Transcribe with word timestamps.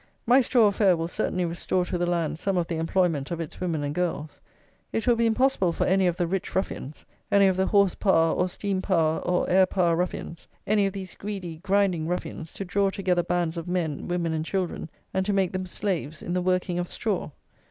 My 0.25 0.41
straw 0.41 0.65
affair 0.65 0.97
will 0.97 1.07
certainly 1.07 1.45
restore 1.45 1.85
to 1.85 1.95
the 1.95 2.07
land 2.07 2.39
some 2.39 2.57
of 2.57 2.65
the 2.65 2.77
employment 2.77 3.29
of 3.29 3.39
its 3.39 3.61
women 3.61 3.83
and 3.83 3.93
girls. 3.93 4.41
It 4.91 5.05
will 5.05 5.15
be 5.15 5.27
impossible 5.27 5.71
for 5.73 5.85
any 5.85 6.07
of 6.07 6.17
the 6.17 6.25
"rich 6.25 6.55
ruffians;" 6.55 7.05
any 7.31 7.45
of 7.45 7.55
the 7.55 7.67
horse 7.67 7.93
power 7.93 8.33
or 8.33 8.49
steam 8.49 8.81
power 8.81 9.19
or 9.19 9.47
air 9.47 9.67
power 9.67 9.95
ruffians; 9.95 10.47
any 10.65 10.87
of 10.87 10.93
these 10.93 11.13
greedy, 11.13 11.57
grinding 11.57 12.07
ruffians, 12.07 12.51
to 12.53 12.65
draw 12.65 12.89
together 12.89 13.21
bands 13.21 13.57
of 13.57 13.67
men, 13.67 14.07
women 14.07 14.33
and 14.33 14.43
children, 14.45 14.89
and 15.13 15.23
to 15.27 15.33
make 15.33 15.51
them 15.51 15.67
slaves, 15.67 16.23
in 16.23 16.33
the 16.33 16.41
working 16.41 16.79
of 16.79 16.87
straw. 16.87 17.29